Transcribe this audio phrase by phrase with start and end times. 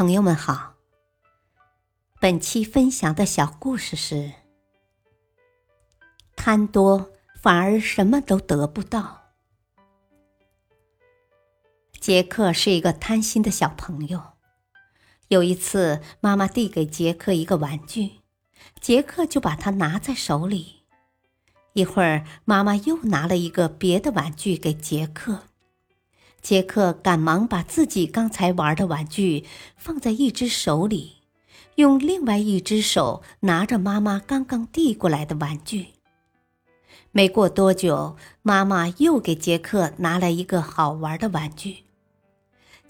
[0.00, 0.76] 朋友们好，
[2.18, 4.32] 本期分享的小故事是：
[6.34, 7.10] 贪多
[7.42, 9.34] 反而什么都得不到。
[12.00, 14.22] 杰克是一个贪心的小朋友。
[15.28, 18.20] 有一次，妈妈递给杰克一个玩具，
[18.80, 20.84] 杰克就把它拿在手里。
[21.74, 25.49] 一会儿，妈妈又拿了一个别的玩具给杰克。
[26.42, 29.44] 杰克赶忙把自己刚才玩的玩具
[29.76, 31.16] 放在一只手里，
[31.74, 35.88] 用另外一只手拿着妈妈刚刚递过来的玩具。
[37.12, 41.84] 没过多久，妈妈又给杰克拿来一个好玩的玩具。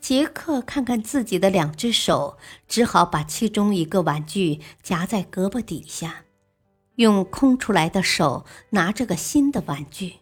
[0.00, 6.24] 杰克看看自己的两只手，只好把其中一个玩具夹在胳膊底下，
[6.96, 10.14] 用空出来的手拿着个新的玩具。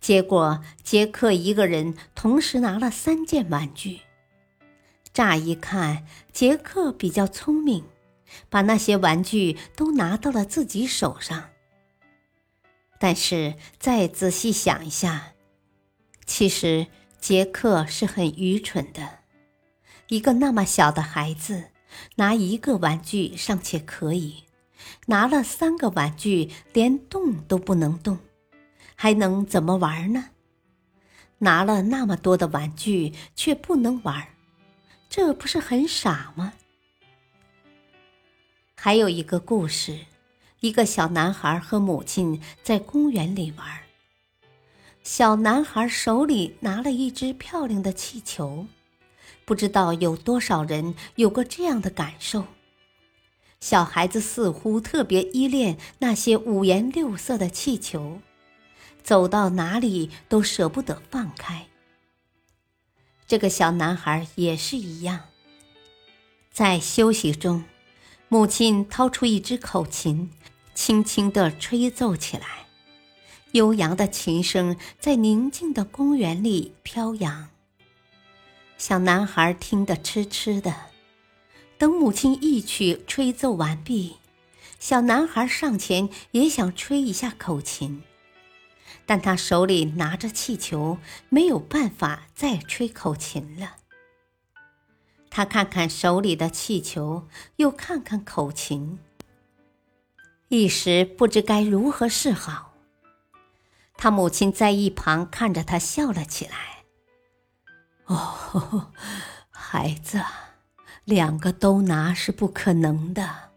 [0.00, 4.00] 结果，杰克一个人同时拿了三件玩具。
[5.12, 7.84] 乍一看，杰克比较聪明，
[8.50, 11.50] 把那些玩具都拿到了自己手上。
[12.98, 15.32] 但是再仔细想一下，
[16.24, 16.86] 其实
[17.20, 19.20] 杰克是很愚蠢的。
[20.08, 21.64] 一个那么小的孩子，
[22.16, 24.44] 拿一个玩具尚且可以，
[25.06, 28.18] 拿了三个玩具，连动都不能动。
[28.96, 30.30] 还能怎么玩呢？
[31.38, 34.26] 拿了那么多的玩具却不能玩，
[35.08, 36.54] 这不是很傻吗？
[38.74, 39.98] 还有一个故事，
[40.60, 43.66] 一个小男孩和母亲在公园里玩。
[45.02, 48.66] 小男孩手里拿了一只漂亮的气球，
[49.44, 52.44] 不知道有多少人有过这样的感受。
[53.60, 58.20] 小孩子似乎特别依恋那些五颜六色的气球。
[59.06, 61.68] 走到哪里都舍不得放开。
[63.28, 65.26] 这个小男孩也是一样。
[66.50, 67.62] 在休息中，
[68.28, 70.32] 母亲掏出一支口琴，
[70.74, 72.66] 轻轻地吹奏起来，
[73.52, 77.50] 悠扬的琴声在宁静的公园里飘扬。
[78.76, 80.74] 小男孩听得痴痴的。
[81.78, 84.16] 等母亲一曲吹奏完毕，
[84.80, 88.02] 小男孩上前也想吹一下口琴。
[89.06, 93.76] 但他手里拿着气球，没有办法再吹口琴了。
[95.30, 98.98] 他看看手里的气球，又看看口琴，
[100.48, 102.72] 一时不知该如何是好。
[103.96, 106.84] 他母亲在一旁看着他，笑了起来
[108.06, 108.92] ：“哦，
[109.50, 110.22] 孩子，
[111.04, 113.50] 两个都拿是不可能的。”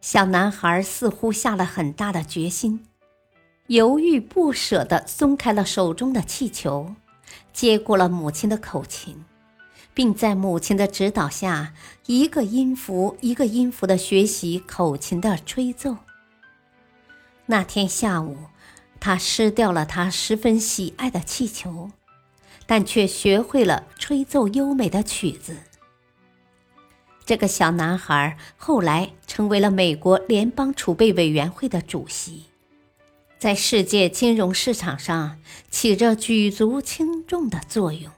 [0.00, 2.86] 小男孩似乎下了很大的决心。
[3.68, 6.94] 犹豫不舍地松开了手中的气球，
[7.52, 9.24] 接过了母亲的口琴，
[9.92, 11.74] 并在母亲的指导下，
[12.06, 15.96] 一个音符一个音符地学习口琴的吹奏。
[17.46, 18.36] 那天下午，
[19.00, 21.90] 他失掉了他十分喜爱的气球，
[22.66, 25.56] 但却学会了吹奏优美的曲子。
[27.24, 32.44] 这个小男孩后来成为了美国联邦储备委员会的主席。
[33.46, 35.40] 在世界金融市场上
[35.70, 38.10] 起着举足轻重的作用。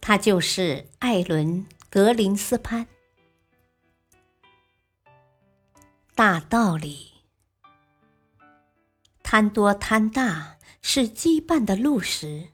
[0.00, 2.86] 他就是艾伦·格林斯潘。
[6.14, 7.08] 大道理：
[9.24, 12.50] 贪多贪大是羁绊的路石，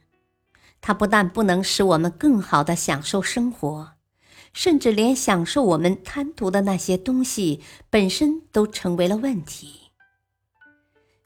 [0.80, 3.92] 它不但不能使我们更好的享受生活，
[4.54, 7.60] 甚至连享受我们贪图的那些东西
[7.90, 9.83] 本身都成为了问题。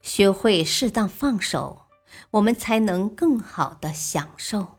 [0.01, 1.87] 学会适当放手，
[2.31, 4.79] 我们才能更好的享受。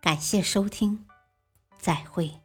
[0.00, 1.06] 感谢收听，
[1.78, 2.43] 再会。